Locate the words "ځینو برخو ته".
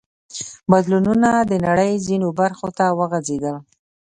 2.07-2.85